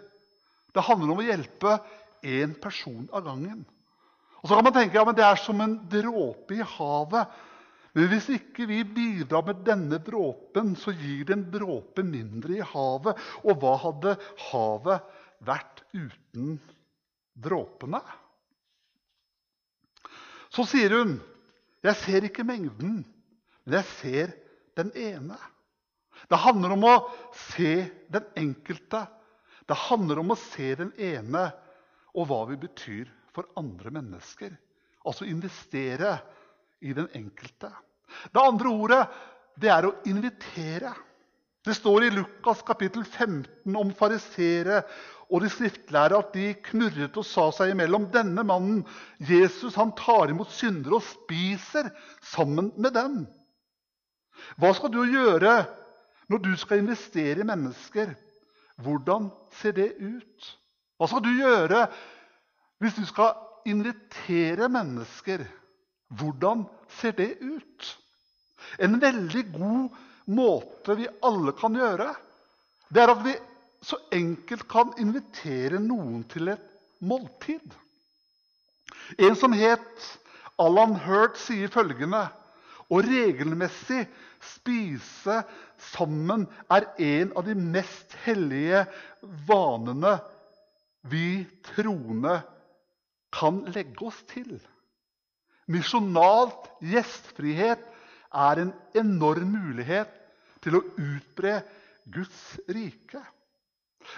Det 0.74 0.84
handler 0.84 1.14
om 1.14 1.22
å 1.22 1.26
hjelpe 1.26 1.78
én 2.24 2.54
person 2.62 3.08
av 3.14 3.26
gangen. 3.26 3.66
Og 4.42 4.50
Så 4.50 4.56
kan 4.56 4.64
man 4.64 4.74
tenke 4.76 4.98
ja, 4.98 5.06
men 5.06 5.16
det 5.16 5.24
er 5.24 5.40
som 5.40 5.62
en 5.62 5.78
dråpe 5.90 6.58
i 6.58 6.66
havet. 6.76 7.28
Men 7.94 8.10
hvis 8.10 8.28
ikke 8.34 8.66
vi 8.70 8.80
bidrar 8.90 9.46
med 9.46 9.62
denne 9.68 10.00
dråpen, 10.02 10.74
så 10.80 10.94
gir 10.98 11.28
det 11.30 11.36
en 11.36 11.46
dråpe 11.54 12.06
mindre 12.06 12.58
i 12.58 12.66
havet. 12.66 13.20
Og 13.46 13.60
hva 13.62 13.74
hadde 13.84 14.16
havet 14.50 15.12
vært 15.46 15.84
uten 15.94 16.58
dråpene? 17.38 18.02
Så 20.54 20.66
sier 20.70 20.94
hun, 20.98 21.20
'Jeg 21.84 21.96
ser 22.00 22.24
ikke 22.24 22.46
mengden, 22.48 23.04
men 23.66 23.74
jeg 23.74 23.86
ser 24.00 24.34
den 24.78 24.92
ene'. 24.96 25.40
Det 26.30 26.40
handler 26.40 26.72
om 26.72 26.86
å 26.88 26.96
se 27.36 27.90
den 28.10 28.26
enkelte. 28.38 29.08
Det 29.68 29.78
handler 29.90 30.20
om 30.20 30.32
å 30.32 30.40
se 30.40 30.76
den 30.76 30.94
ene 30.98 31.52
og 32.14 32.28
hva 32.30 32.44
vi 32.50 32.58
betyr 32.62 33.10
for 33.34 33.50
andre 33.58 33.92
mennesker. 33.92 34.54
Altså 35.06 35.26
investere 35.28 36.22
i 36.84 36.94
den 36.94 37.08
enkelte. 37.16 37.72
Det 38.32 38.44
andre 38.44 38.70
ordet 38.70 39.02
det 39.60 39.72
er 39.72 39.88
å 39.88 39.96
invitere. 40.10 40.94
Det 41.64 41.76
står 41.78 42.08
i 42.08 42.14
Lukas 42.14 42.64
kapittel 42.68 43.06
15 43.06 43.76
om 43.80 43.94
farisere 43.96 44.82
og 45.34 45.42
de 45.42 45.50
skriftlærde 45.50 46.18
at 46.20 46.34
de 46.36 46.50
knurret 46.68 47.16
og 47.18 47.26
sa 47.26 47.48
seg 47.56 47.72
imellom 47.74 48.10
denne 48.14 48.44
mannen, 48.46 48.84
Jesus, 49.18 49.78
han 49.80 49.94
tar 49.98 50.30
imot 50.30 50.52
syndere 50.54 51.00
og 51.00 51.08
spiser 51.08 51.90
sammen 52.34 52.70
med 52.78 52.94
dem. 52.98 53.24
Hva 54.60 54.74
skal 54.76 54.92
du 54.94 55.02
gjøre 55.08 55.56
når 56.30 56.44
du 56.44 56.52
skal 56.60 56.84
investere 56.84 57.42
i 57.42 57.48
mennesker? 57.48 58.14
Hvordan 58.84 59.32
ser 59.62 59.78
det 59.78 59.94
ut? 60.02 60.52
Hva 60.98 61.10
skal 61.10 61.24
du 61.26 61.32
gjøre 61.38 61.88
hvis 62.84 62.98
du 63.00 63.06
skal 63.08 63.34
invitere 63.70 64.70
mennesker? 64.70 65.46
Hvordan 66.18 66.66
ser 67.00 67.16
det 67.18 67.32
ut? 67.42 67.90
En 68.80 69.00
veldig 69.02 69.44
god 69.54 70.02
måte 70.34 70.96
vi 70.98 71.08
alle 71.26 71.54
kan 71.58 71.76
gjøre, 71.78 72.14
det 72.94 73.02
er 73.04 73.12
at 73.12 73.24
vi 73.26 73.34
så 73.84 74.00
enkelt 74.16 74.68
kan 74.72 74.94
invitere 75.02 75.82
noen 75.84 76.24
til 76.32 76.54
et 76.54 76.64
måltid. 77.04 77.66
En 79.20 79.36
som 79.36 79.56
het 79.58 80.08
Alan 80.62 80.96
Hurt, 81.04 81.40
sier 81.42 81.72
følgende 81.74 82.28
Å 82.94 83.00
regelmessig 83.02 84.04
spise 84.44 85.40
sammen 85.96 86.46
er 86.72 86.86
en 87.02 87.32
av 87.40 87.48
de 87.48 87.56
mest 87.58 88.14
hellige 88.26 88.84
vanene 89.48 90.18
vi 91.10 91.44
troende 91.74 92.38
kan 93.34 93.64
legge 93.74 94.06
oss 94.08 94.20
til. 94.30 94.60
Misjonalt 95.72 96.68
gjestfrihet 96.84 97.84
er 98.34 98.62
en 98.64 98.74
enorm 98.98 99.54
mulighet 99.54 100.12
til 100.64 100.80
å 100.80 100.84
utbre 101.00 101.60
Guds 102.12 102.42
rike. 102.68 103.22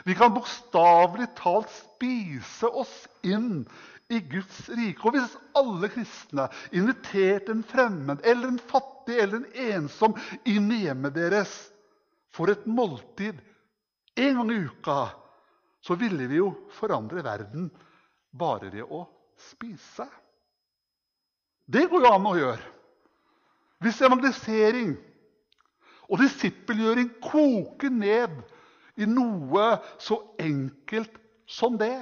Vi 0.05 0.15
kan 0.17 0.33
bokstavelig 0.33 1.27
talt 1.37 1.69
spise 1.73 2.69
oss 2.69 2.93
inn 3.25 3.65
i 4.09 4.19
Guds 4.29 4.65
rike. 4.73 5.01
Og 5.05 5.15
hvis 5.15 5.35
alle 5.57 5.89
kristne 5.93 6.47
inviterte 6.73 7.53
en 7.53 7.65
fremmed 7.67 8.25
eller 8.25 8.53
en 8.53 8.61
fattig 8.71 9.19
eller 9.21 9.43
en 9.43 9.77
ensom 9.77 10.17
inn 10.49 10.71
i 10.73 10.83
hjemmet 10.85 11.15
deres 11.17 11.53
for 12.35 12.51
et 12.51 12.65
måltid 12.67 13.37
en 14.15 14.41
gang 14.41 14.51
i 14.51 14.61
uka, 14.65 14.99
så 15.85 15.97
ville 15.99 16.25
vi 16.31 16.39
jo 16.41 16.49
forandre 16.79 17.21
verden 17.25 17.69
bare 18.35 18.71
ved 18.73 18.89
å 18.89 19.05
spise. 19.51 20.07
Det 21.65 21.87
går 21.89 22.05
jo 22.05 22.13
an 22.13 22.27
å 22.29 22.35
gjøre. 22.37 22.71
Hvis 23.83 24.01
evangelisering 24.05 24.93
og 26.05 26.21
disippelgjøring 26.21 27.09
koker 27.23 27.91
ned 27.93 28.37
i 29.01 29.07
noe 29.09 29.65
så 30.01 30.19
enkelt 30.39 31.17
som 31.49 31.75
det 31.77 31.97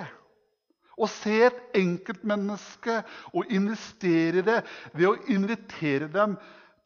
Å 0.94 1.08
se 1.10 1.34
et 1.48 1.78
enkeltmenneske 1.80 3.00
og 3.34 3.50
investere 3.52 4.44
i 4.44 4.46
det 4.46 4.60
ved 4.94 5.08
å 5.10 5.16
invitere 5.34 6.06
dem 6.14 6.36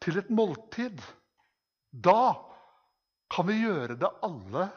til 0.00 0.16
et 0.22 0.30
måltid 0.32 1.02
Da 1.92 2.32
kan 3.28 3.46
vi 3.50 3.58
gjøre 3.60 3.98
det 4.00 4.08
alle 4.24 4.70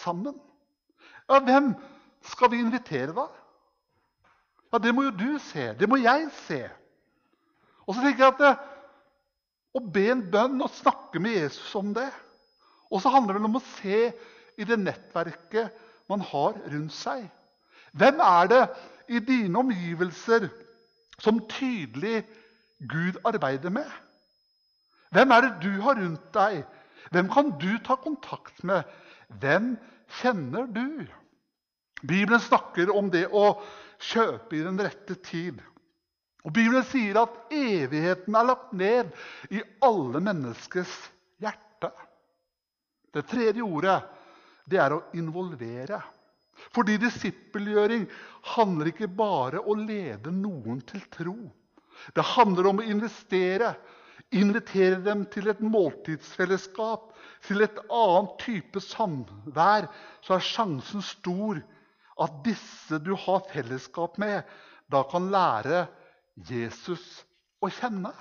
sammen. 0.00 0.38
Ja, 1.28 1.42
hvem 1.44 1.74
skal 2.24 2.50
vi 2.54 2.62
invitere, 2.62 3.12
da? 3.12 3.26
Ja, 4.72 4.78
Det 4.78 4.94
må 4.94 5.04
jo 5.04 5.10
du 5.10 5.38
se. 5.50 5.74
Det 5.76 5.88
må 5.88 5.98
jeg 6.00 6.30
se. 6.46 6.62
Og 7.88 7.96
så 7.96 8.04
tenker 8.04 8.24
jeg 8.24 8.34
at 8.34 8.42
det, 8.44 8.54
Å 9.76 9.82
be 9.94 10.06
en 10.10 10.24
bønn 10.32 10.62
og 10.64 10.72
snakke 10.72 11.20
med 11.20 11.36
Jesus 11.36 11.74
om 11.78 11.90
det 11.96 12.08
Og 12.88 13.02
så 13.04 13.12
handler 13.12 13.36
det 13.36 13.48
om 13.48 13.58
å 13.60 13.66
se 13.76 14.08
i 14.58 14.66
det 14.66 14.78
nettverket 14.80 15.84
man 16.08 16.22
har 16.24 16.56
rundt 16.72 16.94
seg. 16.96 17.26
Hvem 17.92 18.22
er 18.24 18.48
det 18.50 18.62
i 19.12 19.20
dine 19.22 19.60
omgivelser 19.60 20.48
som 21.20 21.38
tydelig 21.52 22.24
Gud 22.90 23.20
arbeider 23.28 23.70
med? 23.70 23.86
Hvem 25.14 25.34
er 25.36 25.44
det 25.44 25.52
du 25.62 25.82
har 25.84 26.00
rundt 26.00 26.26
deg? 26.34 26.64
Hvem 27.12 27.30
kan 27.32 27.52
du 27.60 27.70
ta 27.84 27.96
kontakt 28.00 28.64
med? 28.64 28.88
Hvem 29.28 29.76
kjenner 30.20 30.66
du? 30.66 31.06
Bibelen 32.02 32.40
snakker 32.40 32.90
om 32.94 33.12
det 33.12 33.26
å 33.30 33.60
kjøpe 34.10 34.58
i 34.58 34.64
den 34.64 34.80
rette 34.80 35.20
tid. 35.28 35.60
Og 36.46 36.54
Bibelen 36.54 36.84
sier 36.86 37.18
at 37.24 37.34
evigheten 37.54 38.36
er 38.38 38.46
lagt 38.46 38.74
ned 38.78 39.10
i 39.50 39.62
alle 39.84 40.20
menneskers 40.22 40.92
hjerte. 41.42 41.90
Det 43.14 43.24
tredje 43.30 43.64
ordet 43.64 43.98
det 44.68 44.78
er 44.82 44.94
å 44.94 45.02
involvere. 45.18 46.00
Fordi 46.74 46.96
disippelgjøring 47.00 48.06
handler 48.54 48.90
ikke 48.90 49.08
bare 49.18 49.62
om 49.62 49.72
å 49.78 49.86
lede 49.88 50.32
noen 50.34 50.80
til 50.86 51.02
tro. 51.14 51.36
Det 52.14 52.24
handler 52.34 52.68
om 52.70 52.80
å 52.82 52.86
investere, 52.86 53.72
invitere 54.34 54.98
dem 55.02 55.24
til 55.32 55.50
et 55.50 55.62
måltidsfellesskap, 55.62 57.12
til 57.46 57.62
et 57.64 57.78
annet 57.86 58.34
type 58.42 58.82
samvær. 58.82 59.88
Så 60.22 60.36
er 60.36 60.46
sjansen 60.50 61.02
stor 61.06 61.62
at 62.18 62.40
disse 62.46 62.98
du 63.02 63.14
har 63.26 63.46
fellesskap 63.50 64.18
med, 64.18 64.42
da 64.90 65.04
kan 65.10 65.30
lære 65.30 65.86
Jesus 66.48 67.04
å 67.62 67.70
kjenne. 67.72 68.12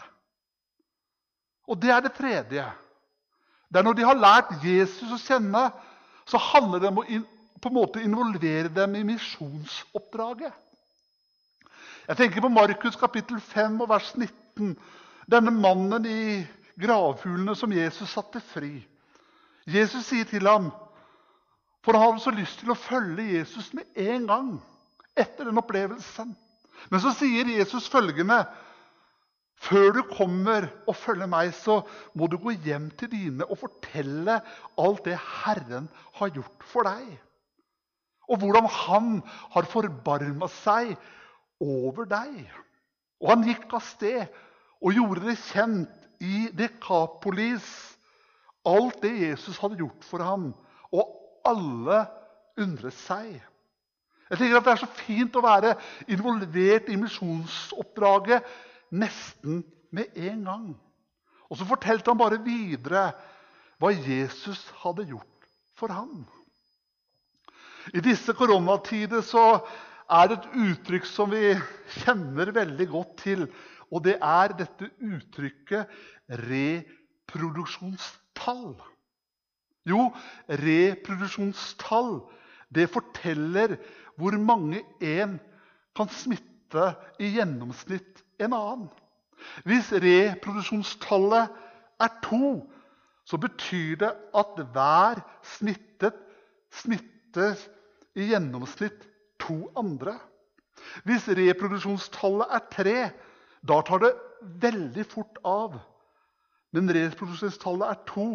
Og 1.68 1.80
det 1.82 1.92
er 1.94 2.04
det 2.06 2.16
tredje. 2.18 2.66
Det 3.68 3.80
er 3.80 3.86
når 3.86 3.98
de 3.98 4.06
har 4.08 4.20
lært 4.20 4.54
Jesus 4.64 5.12
å 5.12 5.20
kjenne, 5.20 5.68
så 6.28 6.40
handler 6.52 6.82
det 6.82 6.92
om 6.92 7.02
å 7.04 7.08
på 7.58 7.72
en 7.72 7.74
måte 7.74 8.04
involvere 8.06 8.70
dem 8.70 8.96
i 8.96 9.04
misjonsoppdraget. 9.08 10.54
Jeg 12.08 12.18
tenker 12.18 12.42
på 12.42 12.52
Markus 12.54 12.96
kapittel 12.96 13.40
5 13.42 13.82
og 13.82 13.90
vers 13.90 14.12
19. 14.16 14.76
Denne 15.28 15.52
mannen 15.52 16.06
i 16.08 16.46
gravfuglene 16.80 17.56
som 17.58 17.74
Jesus 17.74 18.14
satte 18.14 18.40
fri. 18.54 18.86
Jesus 19.68 20.06
sier 20.08 20.30
til 20.30 20.48
ham 20.48 20.70
For 21.84 21.96
han 21.96 22.04
hadde 22.04 22.20
så 22.20 22.32
lyst 22.36 22.60
til 22.60 22.72
å 22.74 22.80
følge 22.80 23.24
Jesus 23.38 23.70
med 23.74 23.88
en 23.96 24.26
gang 24.28 24.48
etter 25.16 25.48
den 25.48 25.60
opplevelsen. 25.60 26.34
Men 26.92 27.04
så 27.04 27.14
sier 27.18 27.50
Jesus 27.58 27.90
følgende 27.92 28.44
før 29.58 29.96
du 29.96 30.04
kommer 30.12 30.68
og 30.86 30.96
følger 30.96 31.30
meg, 31.30 31.50
så 31.58 31.80
må 32.14 32.28
du 32.30 32.38
gå 32.38 32.54
hjem 32.62 32.92
til 33.00 33.10
dine 33.10 33.46
og 33.48 33.58
fortelle 33.64 34.38
alt 34.78 35.08
det 35.08 35.18
Herren 35.18 35.88
har 36.20 36.34
gjort 36.36 36.68
for 36.70 36.86
deg. 36.86 37.08
Og 38.28 38.42
hvordan 38.42 38.68
Han 38.70 39.10
har 39.56 39.70
forbarma 39.72 40.50
seg 40.62 40.94
over 41.64 42.06
deg. 42.06 42.46
Og 43.24 43.32
han 43.32 43.46
gikk 43.48 43.72
av 43.74 43.86
sted 43.88 44.28
og 44.78 44.94
gjorde 44.94 45.26
det 45.26 45.38
kjent 45.48 46.04
i 46.22 46.48
Dekapolis, 46.54 47.66
alt 48.68 49.00
det 49.02 49.14
Jesus 49.24 49.58
hadde 49.62 49.80
gjort 49.80 50.06
for 50.06 50.22
ham. 50.22 50.52
Og 50.94 51.18
alle 51.48 52.04
undret 52.60 52.98
seg. 53.00 53.40
Jeg 54.30 54.38
tenker 54.38 54.58
at 54.60 54.66
Det 54.66 54.72
er 54.74 54.82
så 54.82 54.90
fint 55.06 55.36
å 55.40 55.46
være 55.46 55.76
involvert 56.12 56.90
i 56.92 57.00
misjonsoppdraget 57.00 58.44
nesten 58.92 59.64
med 59.96 60.06
en 60.16 60.44
gang. 60.48 60.68
Og 61.48 61.58
så 61.58 61.66
fortalte 61.68 62.12
han 62.12 62.20
bare 62.20 62.44
videre 62.44 63.12
hva 63.80 63.90
Jesus 63.94 64.66
hadde 64.82 65.08
gjort 65.08 65.48
for 65.78 65.88
ham. 65.94 66.26
I 67.96 68.00
disse 68.04 68.34
koronatider 68.36 69.22
så 69.24 69.62
er 70.12 70.28
det 70.28 70.38
et 70.40 70.52
uttrykk 70.66 71.06
som 71.08 71.32
vi 71.32 71.56
kjenner 72.02 72.52
veldig 72.56 72.88
godt 72.92 73.18
til. 73.24 73.48
Og 73.88 74.04
det 74.04 74.18
er 74.20 74.48
dette 74.60 74.92
uttrykket 75.00 75.88
reproduksjonstall. 76.44 78.76
Jo, 79.88 80.12
reproduksjonstall 80.52 82.28
det 82.76 82.90
forteller 82.92 83.78
hvor 84.18 84.38
mange 84.42 84.84
en 85.02 85.38
kan 85.96 86.10
smitte 86.14 86.92
i 87.22 87.30
gjennomsnitt 87.38 88.24
en 88.42 88.54
annen. 88.54 88.90
Hvis 89.66 89.92
reproduksjonstallet 89.94 91.54
er 92.02 92.14
to, 92.26 92.66
så 93.28 93.38
betyr 93.38 94.00
det 94.02 94.14
at 94.38 94.62
hver 94.74 95.22
smittet 95.58 96.18
smitter 96.74 97.58
i 98.18 98.30
gjennomsnitt 98.32 99.06
to 99.42 99.68
andre. 99.78 100.18
Hvis 101.06 101.28
reproduksjonstallet 101.30 102.54
er 102.58 102.64
tre, 102.74 102.98
da 103.68 103.82
tar 103.86 104.04
det 104.04 104.14
veldig 104.62 105.06
fort 105.10 105.42
av. 105.46 105.78
Men 106.74 106.90
reproduksjonstallet 106.94 107.90
er 107.90 108.02
to, 108.10 108.28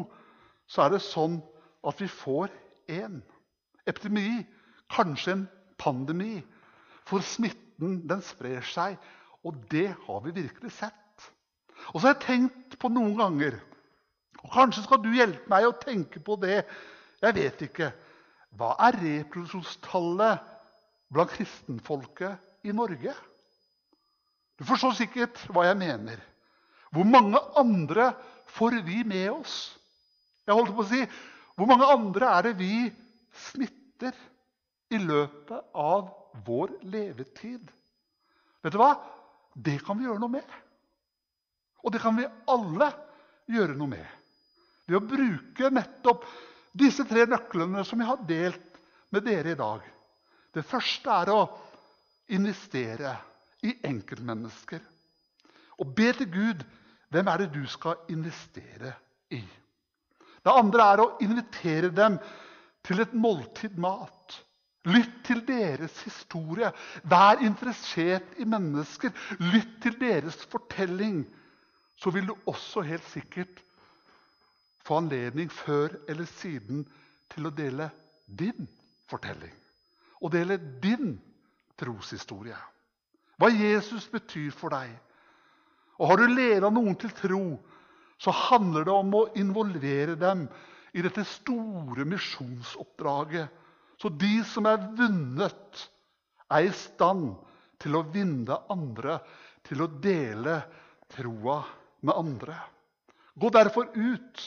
så 0.66 0.86
er 0.86 0.94
det 0.94 1.02
sånn 1.04 1.40
at 1.86 1.98
vi 2.00 2.08
får 2.10 2.52
én. 2.90 3.20
Epidemi, 3.86 4.44
kanskje 4.92 5.34
en 5.34 5.48
pandemi. 5.82 6.38
For 7.10 7.24
smitten 7.26 8.00
den 8.08 8.22
sprer 8.24 8.62
seg, 8.70 8.96
og 9.42 9.58
det 9.72 9.90
har 10.06 10.22
vi 10.24 10.38
virkelig 10.38 10.70
sett. 10.78 11.28
Og 11.90 11.98
så 11.98 12.06
har 12.06 12.14
jeg 12.14 12.24
tenkt 12.26 12.78
på 12.78 12.90
noen 12.94 13.16
ganger 13.18 13.58
og 14.42 14.50
Kanskje 14.50 14.84
skal 14.86 15.02
du 15.02 15.12
hjelpe 15.14 15.50
meg 15.50 15.66
å 15.68 15.76
tenke 15.78 16.22
på 16.24 16.36
det. 16.42 16.62
Jeg 17.22 17.36
vet 17.36 17.60
ikke. 17.68 17.92
Hva 18.58 18.74
er 18.88 18.98
reproduksjonstallet 19.00 20.48
blant 21.12 21.32
kristenfolket 21.36 22.66
i 22.66 22.74
Norge? 22.74 23.14
Du 24.58 24.66
forstår 24.68 24.96
sikkert 24.98 25.38
hva 25.54 25.68
jeg 25.68 25.78
mener. 25.80 26.18
Hvor 26.92 27.06
mange 27.08 27.40
andre 27.58 28.10
får 28.58 28.82
vi 28.84 29.00
med 29.08 29.30
oss? 29.32 29.54
Jeg 30.46 30.58
holdt 30.58 30.74
på 30.74 30.84
å 30.84 30.90
si, 30.90 31.06
Hvor 31.56 31.68
mange 31.68 31.86
andre 31.86 32.28
er 32.32 32.46
det 32.48 32.52
vi 32.58 32.74
smitter 33.46 34.16
i 34.92 35.00
løpet 35.00 35.72
av 35.78 36.10
vår 36.46 36.76
levetid? 36.92 37.70
Vet 38.62 38.74
du 38.74 38.78
hva? 38.80 38.94
Det 39.52 39.78
kan 39.84 39.98
vi 39.98 40.06
gjøre 40.06 40.22
noe 40.22 40.36
med. 40.38 40.58
Og 41.82 41.92
det 41.92 42.00
kan 42.02 42.16
vi 42.16 42.28
alle 42.50 42.88
gjøre 43.50 43.76
noe 43.76 43.90
med. 43.90 44.06
Ved 44.86 44.98
å 44.98 45.06
bruke 45.06 45.72
nettopp 45.72 46.24
disse 46.78 47.04
tre 47.08 47.26
nøklene 47.28 47.84
som 47.84 48.00
jeg 48.00 48.08
har 48.08 48.22
delt 48.28 48.78
med 49.12 49.26
dere 49.26 49.52
i 49.52 49.58
dag. 49.58 49.82
Det 50.52 50.64
første 50.66 51.18
er 51.22 51.32
å 51.32 51.40
investere 52.32 53.16
i 53.66 53.74
enkeltmennesker. 53.88 54.80
Og 55.80 55.92
be 55.96 56.12
til 56.16 56.30
Gud 56.32 56.62
hvem 57.12 57.28
er 57.28 57.42
det 57.42 57.50
du 57.54 57.62
skal 57.68 58.06
investere 58.12 58.94
i. 59.32 59.42
Det 60.42 60.52
andre 60.52 60.86
er 60.92 61.02
å 61.02 61.10
invitere 61.22 61.92
dem 61.94 62.16
til 62.86 63.02
et 63.02 63.12
måltid 63.14 63.76
mat. 63.80 64.38
Lytt 64.84 65.20
til 65.26 65.44
deres 65.46 65.94
historie. 66.02 66.72
Vær 67.06 67.42
interessert 67.44 68.34
i 68.42 68.46
mennesker. 68.48 69.12
Lytt 69.38 69.76
til 69.84 69.98
deres 70.00 70.40
fortelling. 70.50 71.22
Så 71.96 72.10
vil 72.10 72.26
du 72.26 72.34
også 72.50 72.82
helt 72.82 73.06
sikkert 73.12 73.62
få 74.82 74.98
anledning 74.98 75.52
før 75.52 75.94
eller 76.10 76.26
siden 76.40 76.82
til 77.30 77.46
å 77.46 77.54
dele 77.54 77.90
din 78.26 78.66
fortelling. 79.10 79.54
Og 80.22 80.32
dele 80.34 80.58
din 80.82 81.14
troshistorie. 81.78 82.58
Hva 83.38 83.50
Jesus 83.54 84.08
betyr 84.10 84.50
for 84.54 84.74
deg. 84.74 84.90
Og 85.98 86.08
Har 86.10 86.18
du 86.18 86.26
leda 86.26 86.70
noen 86.70 86.96
til 86.98 87.14
tro, 87.14 87.44
så 88.18 88.34
handler 88.48 88.86
det 88.86 88.94
om 88.94 89.14
å 89.14 89.28
involvere 89.38 90.14
dem 90.18 90.48
i 90.94 91.02
dette 91.02 91.24
store 91.26 92.06
misjonsoppdraget. 92.06 93.61
Så 94.02 94.10
de 94.18 94.40
som 94.50 94.66
er 94.66 94.82
vunnet, 94.98 95.82
er 96.50 96.66
i 96.66 96.72
stand 96.74 97.36
til 97.80 97.94
å 97.94 98.02
vinne 98.10 98.56
andre 98.72 99.20
til 99.62 99.84
å 99.84 99.90
dele 100.02 100.56
troa 101.14 101.60
med 102.02 102.18
andre. 102.18 102.56
Gå 103.38 103.50
derfor 103.54 103.92
ut 103.94 104.42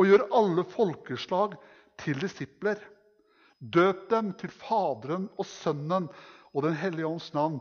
og 0.00 0.08
gjør 0.08 0.24
alle 0.40 0.64
folkeslag 0.72 1.58
til 2.00 2.16
disipler. 2.22 2.80
Døp 3.60 4.08
dem 4.08 4.32
til 4.40 4.52
Faderen 4.56 5.28
og 5.36 5.46
Sønnen 5.52 6.08
og 6.54 6.64
Den 6.64 6.76
hellige 6.80 7.10
ånds 7.10 7.28
navn, 7.36 7.60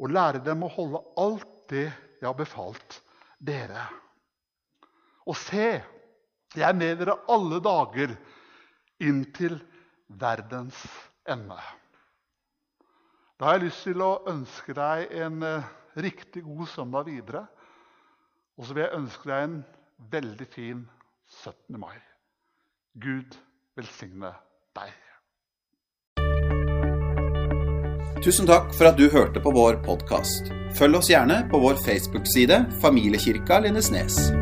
og 0.00 0.12
lære 0.16 0.40
dem 0.46 0.64
å 0.64 0.72
holde 0.72 1.04
alt 1.20 1.48
det 1.68 1.90
jeg 1.90 2.24
har 2.24 2.38
befalt 2.38 3.02
dere. 3.36 3.84
Og 5.28 5.36
se, 5.36 5.74
jeg 6.56 6.64
er 6.66 6.76
med 6.76 7.02
dere 7.02 7.20
alle 7.28 7.60
dager 7.62 8.16
inntil 9.04 9.60
verdens 10.18 10.86
ende. 11.28 11.58
Da 13.38 13.48
har 13.48 13.56
jeg 13.56 13.68
lyst 13.68 13.86
til 13.88 14.02
å 14.04 14.12
ønske 14.28 14.74
deg 14.76 15.12
en 15.24 15.42
eh, 15.46 15.68
riktig 15.96 16.42
god 16.44 16.66
søndag 16.68 17.06
videre. 17.08 17.46
Og 18.60 18.66
så 18.66 18.76
vil 18.76 18.84
jeg 18.84 18.98
ønske 18.98 19.30
deg 19.30 19.44
en 19.46 19.60
veldig 20.12 20.48
fin 20.52 20.82
17. 21.42 21.78
mai. 21.80 21.96
Gud 23.00 23.38
velsigne 23.78 24.34
deg. 24.76 24.92
Tusen 28.20 28.44
takk 28.44 28.74
for 28.76 28.90
at 28.90 28.98
du 29.00 29.06
hørte 29.08 29.40
på 29.40 29.54
vår 29.56 29.80
podkast. 29.86 30.52
Følg 30.76 31.00
oss 31.00 31.08
gjerne 31.08 31.40
på 31.48 31.62
vår 31.62 31.80
Facebook-side 31.86 32.60
Familiekirka 32.82 33.62
Lindesnes. 33.64 34.39